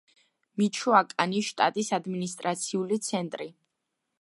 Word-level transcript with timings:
მიჩოაკანის 0.61 1.51
შტატის 1.51 1.91
ადმინისტრაციული 1.99 2.99
ცენტრი. 3.11 3.49